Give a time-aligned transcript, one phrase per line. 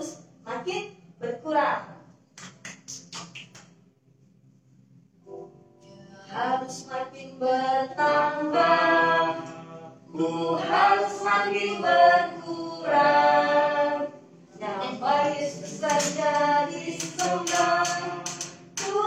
[0.00, 1.92] terus makin berkurang.
[6.32, 9.04] Harus makin bertambah,
[10.08, 13.28] ku harus makin berkurang.
[14.56, 15.84] Damai Yesus
[16.16, 18.24] jadi sembah,
[18.80, 19.04] ku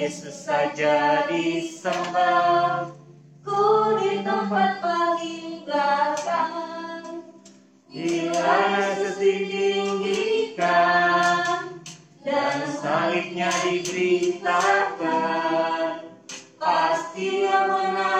[0.00, 2.88] Yesus saja disembah.
[3.44, 7.20] Ku di tempat paling belakang.
[7.84, 10.56] Bila setinggikan.
[12.24, 14.80] Dan salibnya diberitakan.
[16.56, 18.19] Pasti yang menang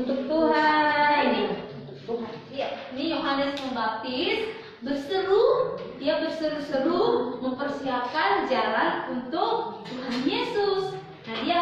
[0.00, 1.22] untuk Tuhan.
[1.28, 2.32] Ini untuk Tuhan.
[2.50, 4.38] Iya, ini Yohanes Pembaptis
[4.80, 10.96] berseru, dia berseru-seru mempersiapkan jalan untuk Tuhan Yesus.
[11.28, 11.60] Nah, dia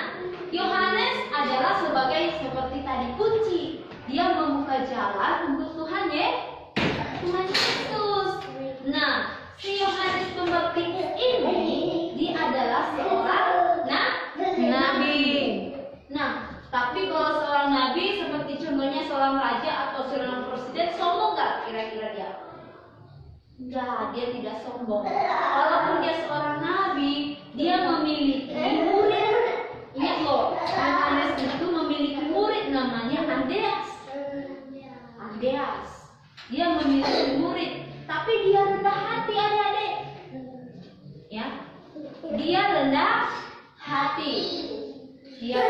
[0.49, 3.61] Yohanes adalah sebagai seperti tadi kunci.
[4.09, 6.29] Dia membuka jalan untuk Tuhan ya,
[7.21, 8.29] Tuhan Yesus.
[8.89, 14.09] Nah, si Yohanes Pembaptis ini dia adalah seorang nah,
[14.57, 15.21] nabi.
[16.09, 22.07] Nah, tapi kalau seorang nabi seperti contohnya seorang raja atau seorang presiden sombong nggak kira-kira
[22.17, 22.31] dia?
[23.69, 25.05] Enggak, dia tidak sombong.
[25.05, 28.49] Walaupun dia seorang nabi, dia memiliki
[28.81, 29.35] murid.
[29.93, 33.89] Ingat loh, Yohanes itu memiliki murid namanya Andreas.
[35.21, 36.09] Andreas.
[36.49, 39.95] Dia memiliki murid, tapi dia rendah hati adik-adik.
[41.29, 41.45] Ya,
[42.41, 43.29] dia rendah
[43.77, 44.33] hati.
[45.45, 45.61] Dia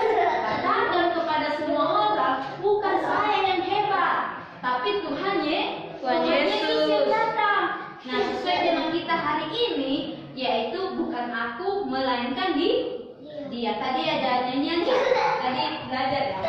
[0.47, 5.59] katakan kepada semua orang, bukan saya yang hebat, tapi Tuhan ye,
[5.99, 6.87] Tuhan Yesus.
[6.87, 7.89] yang datang.
[7.99, 9.11] Nah, sesuai dengan kita
[9.49, 9.93] hari ini,
[10.37, 13.01] yaitu bukan aku, melainkan di
[13.49, 13.81] dia.
[13.81, 14.97] Tadi ada nyanyian ya?
[15.41, 16.39] Tadi belajar ya.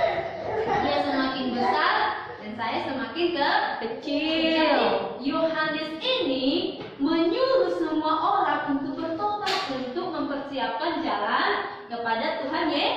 [0.85, 1.97] Dia semakin besar
[2.45, 4.53] dan saya semakin ke Kecil.
[4.53, 4.85] Jadi,
[5.25, 11.51] Yohanes ini menyuruh semua orang untuk bertobat untuk mempersiapkan jalan
[11.89, 12.89] kepada Tuhan Ye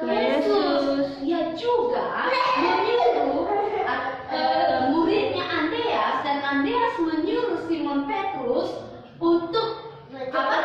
[0.00, 1.20] Tuhan Yesus.
[1.20, 3.52] Dia juga menyuruh
[3.84, 9.68] uh, uh, muridnya Andreas dan Andreas menyuruh Simon Petrus untuk
[10.12, 10.58] apa?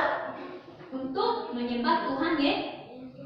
[0.89, 2.53] Untuk menyembah Tuhan Ye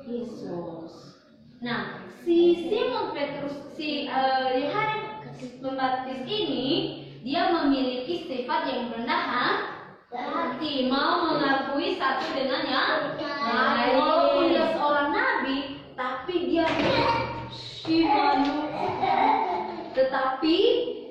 [0.04, 1.16] Yesus.
[1.62, 1.94] Nah,
[2.26, 5.22] si Simon Petrus, si Yohanes
[5.62, 6.70] Pembaptis ini,
[7.22, 9.22] dia memiliki sifat yang rendah
[10.10, 12.90] hati, mau mengakui satu dengan yang
[13.46, 13.94] lain.
[13.94, 15.58] Walaupun dia seorang nabi,
[15.94, 16.66] tapi dia
[17.54, 18.10] si.
[19.94, 20.58] Tetapi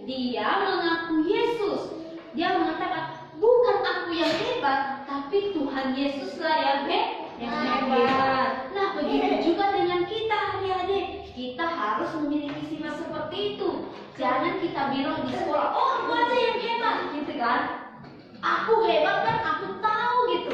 [0.03, 1.95] dia mengaku Yesus.
[2.35, 7.55] Dia mengatakan, bukan aku yang hebat, tapi Tuhan Yesuslah yang he- yang
[7.87, 8.67] hebat.
[8.75, 10.10] Nah, begitu juga dengan.
[11.41, 13.69] Kita harus memiliki sifat seperti itu.
[14.21, 17.61] Jangan kita bilang di sekolah, oh aku aja yang hebat, gitu kan?
[18.45, 20.53] Aku hebat kan, aku tahu gitu.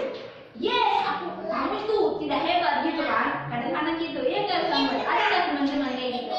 [0.54, 3.50] Yes, aku kamu itu tidak hebat gitu kan?
[3.50, 6.38] Kadang-kadang gitu, ya kan sampai ada nggak teman-teman kayak gitu?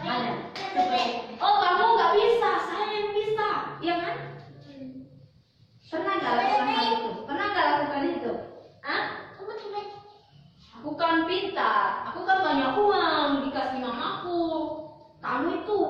[0.00, 0.30] Ada.
[1.36, 3.48] Oh kamu nggak bisa, saya yang bisa,
[3.84, 4.14] ya kan?
[5.92, 7.08] Pernah nggak lakukan itu?
[7.28, 8.32] Pernah nggak lakukan itu?
[8.80, 9.02] Hah?
[9.36, 9.44] Aku
[10.98, 14.42] kan pintar, aku kan banyak uang dikasih mamaku.
[15.22, 15.80] Kamu itu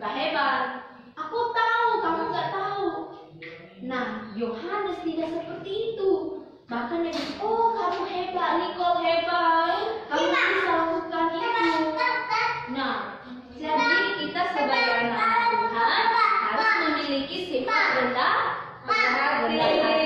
[0.00, 0.60] nggak hebat.
[1.12, 2.88] Aku tahu, kamu nggak tahu.
[3.84, 6.40] Nah, Yohanes tidak seperti itu.
[6.64, 9.76] Bahkan dia bilang, oh kamu hebat, Nicole hebat.
[10.08, 11.68] Kamu bisa lakukan itu.
[12.72, 12.96] Nah,
[13.60, 13.92] jadi
[14.24, 18.40] kita sebagai anak Tuhan harus memiliki sifat rendah
[18.88, 20.03] hati.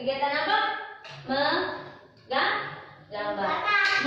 [0.00, 0.58] Kegiatan apa?
[1.28, 3.52] Menggambar.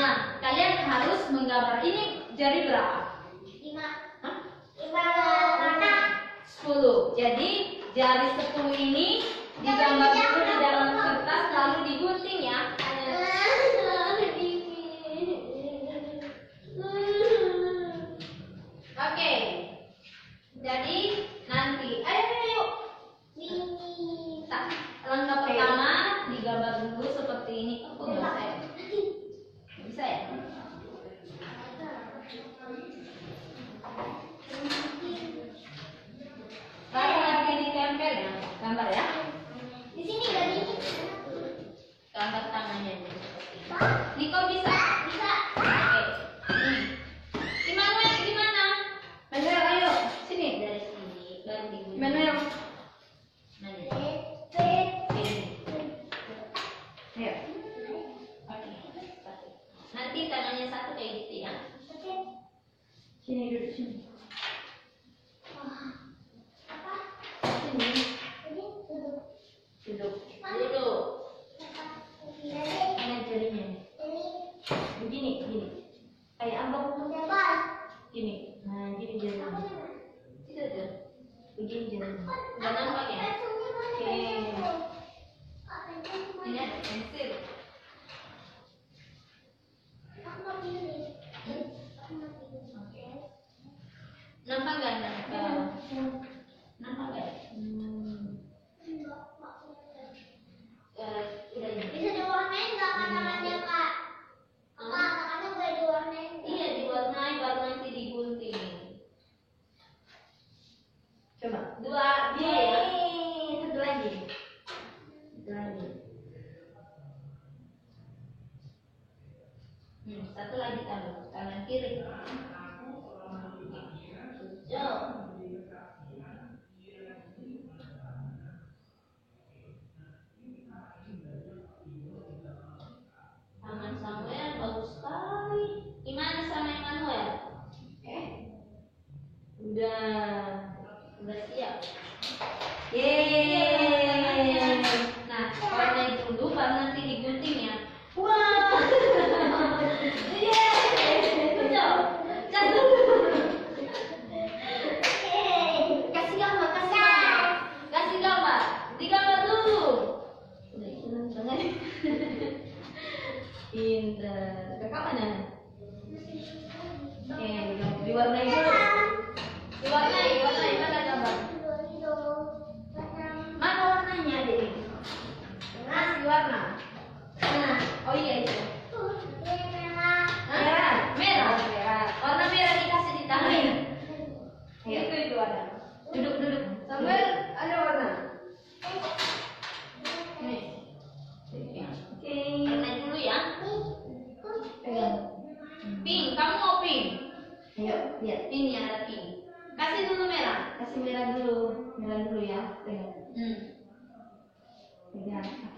[0.01, 1.85] Nah, kalian harus menggambar.
[1.85, 3.21] Ini jari berapa?
[3.45, 4.17] Lima.
[4.73, 5.03] Lima
[5.61, 5.93] Lima.
[6.49, 7.13] Sepuluh.
[7.13, 9.21] Jadi jari sepuluh ini
[9.61, 10.12] digambar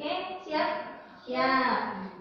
[0.05, 0.69] Oke, siap?
[1.25, 2.14] Siap.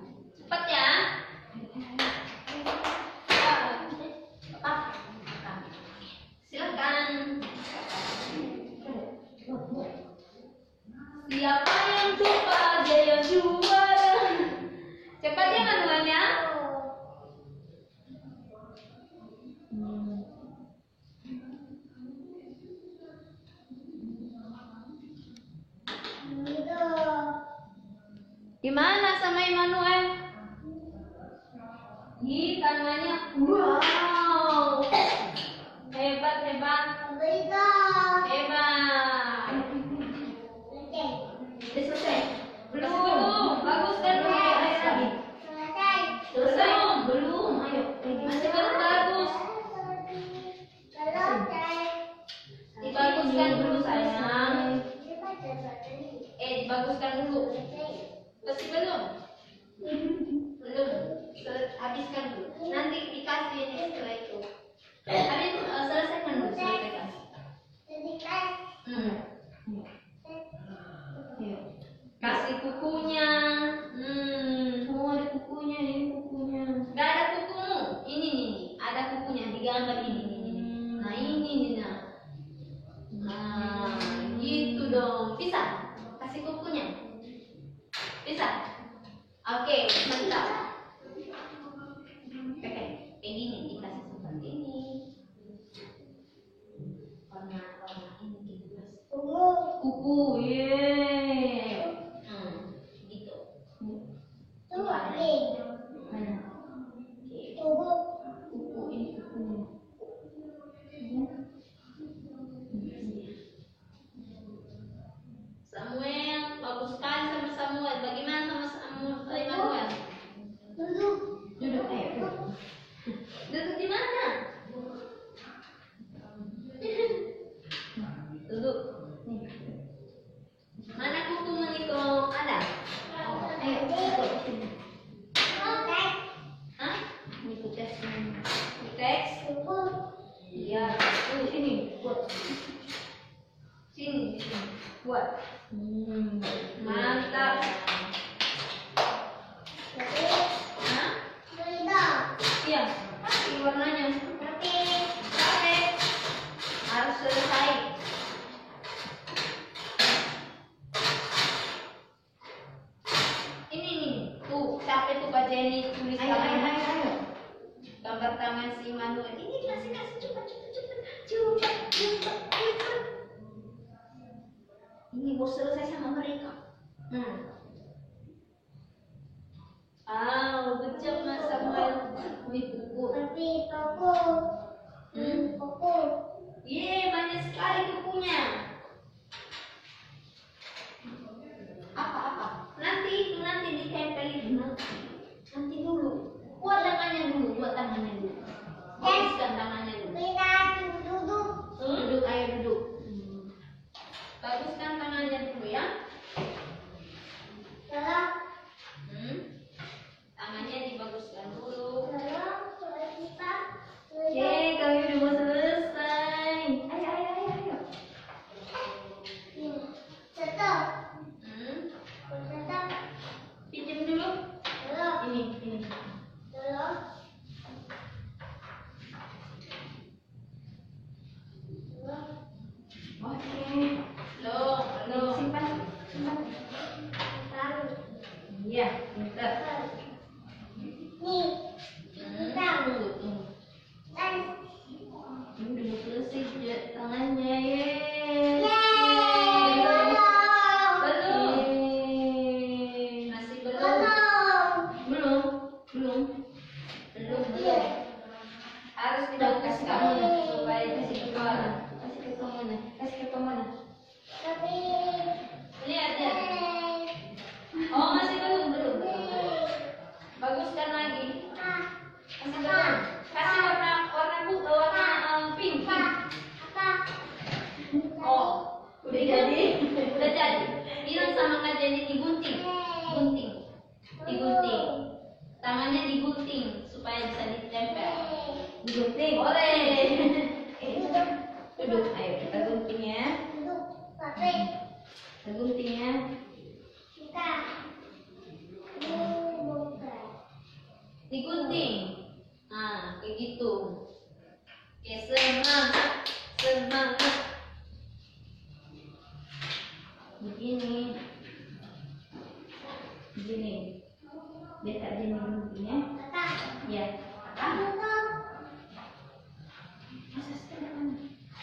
[314.85, 315.97] Biar Kak Jenny guntingnya.
[316.21, 316.45] Kata.
[316.93, 317.05] Ya.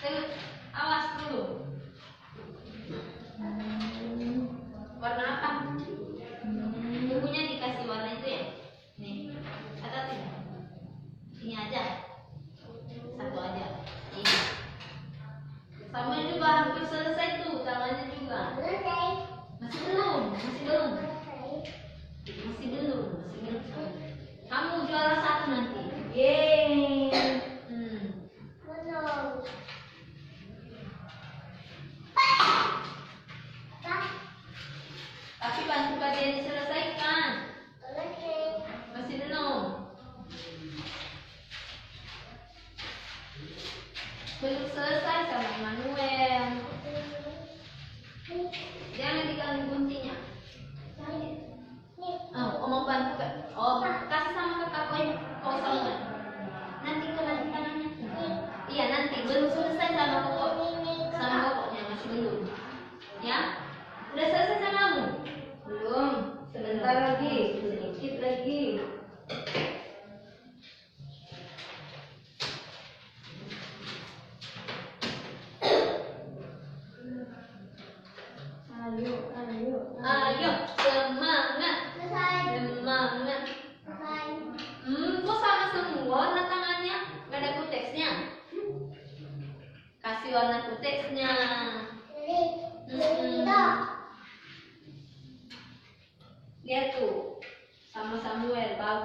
[0.02, 0.28] Tengok,
[0.74, 1.42] awas dulu.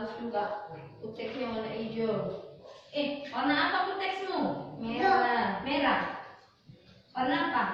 [0.07, 0.45] bagus juga
[1.03, 2.47] kuteksnya warna hijau.
[2.95, 4.41] Eh warna apa kuteksmu
[4.79, 5.67] merah.
[5.67, 6.01] Merah.
[7.11, 7.65] Warna apa?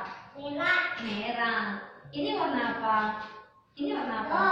[0.40, 0.80] Merah.
[1.04, 1.60] Merah.
[2.08, 2.96] Ini warna apa?
[3.76, 4.46] Ini warna apa?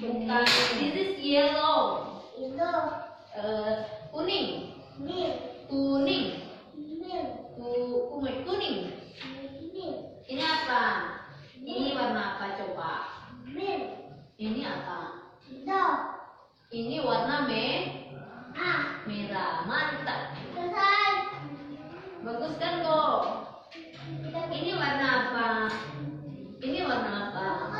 [0.00, 0.44] Bukan.
[0.80, 2.16] This is yellow.
[2.32, 2.80] Yellow.
[3.36, 4.72] Uh, kuning.
[4.96, 5.36] Kuning.
[5.68, 6.24] Kuning.
[6.72, 7.26] Kuning.
[7.60, 8.40] Kuning.
[8.48, 9.94] Kuning.
[10.32, 10.84] Ini apa?
[11.60, 12.92] Ini warna apa coba?
[14.40, 15.28] Ini apa?
[15.44, 16.11] Hijau
[16.72, 19.04] ini warna merah.
[19.04, 20.32] Merah, mantap.
[20.56, 21.12] Selesai.
[22.24, 23.20] Bagus kan kok?
[24.32, 25.68] Ini warna apa?
[26.64, 27.71] Ini warna apa?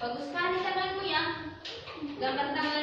[0.00, 1.24] Bagus sekali temanmu ya.
[2.16, 2.79] gambar tangan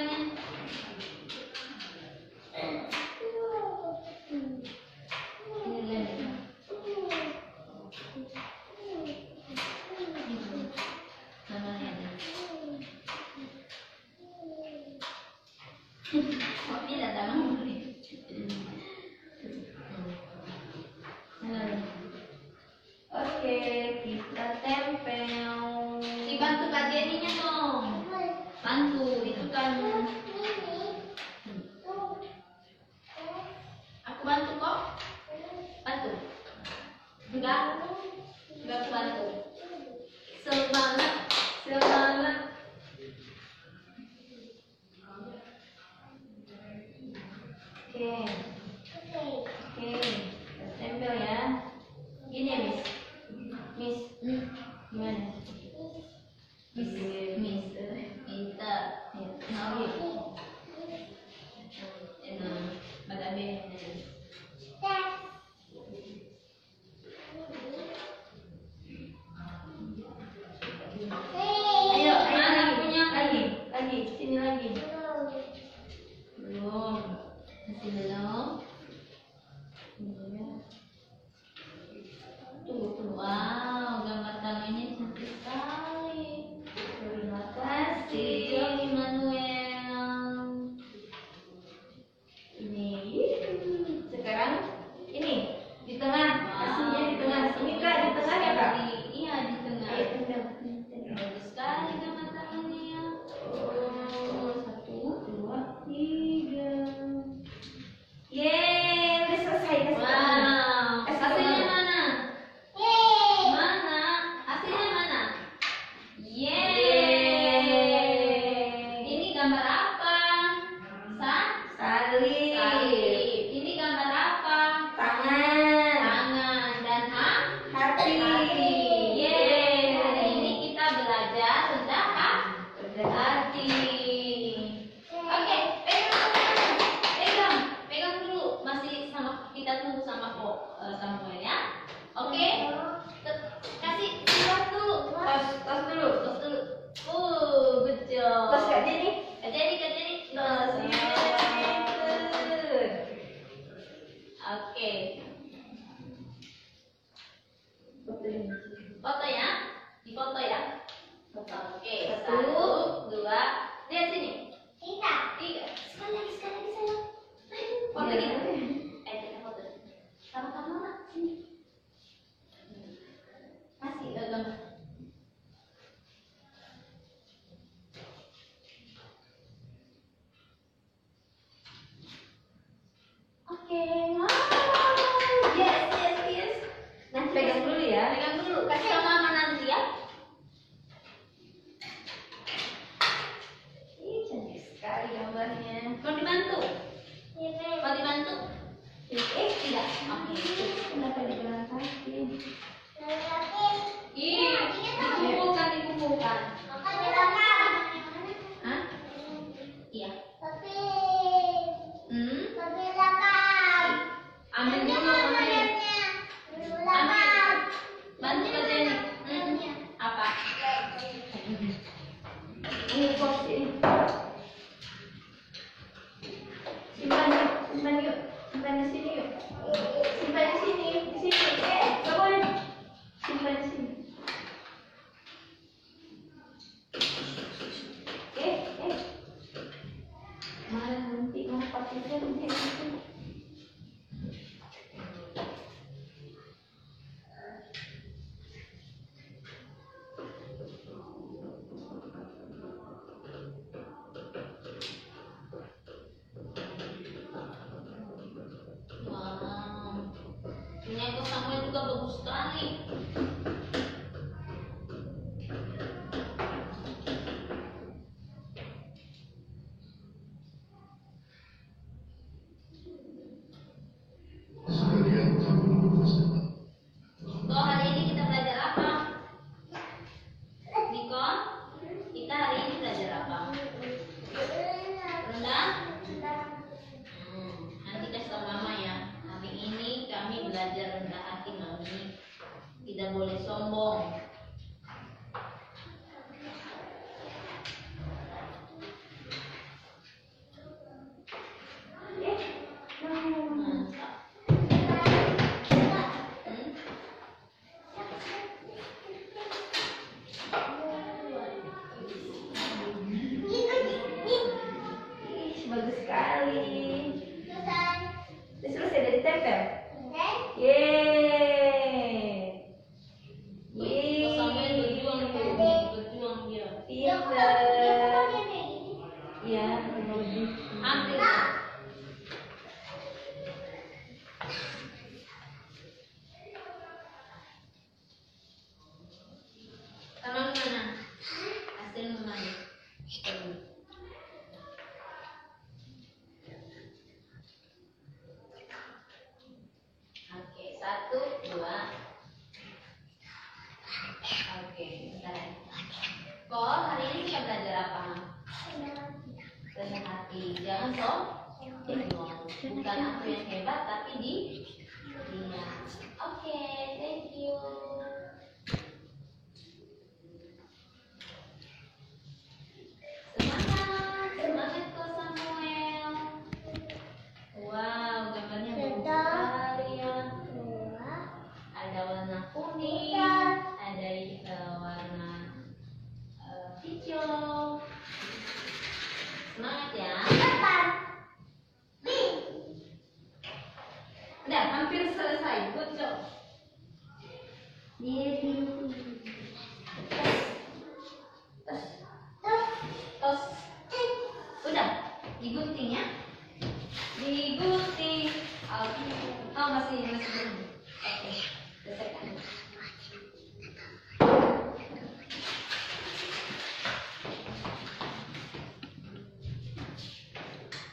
[206.38, 206.67] Amen.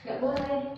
[0.04, 0.60] Gak boleh.
[0.60, 0.73] Oke,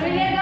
[0.00, 0.37] Muy bien.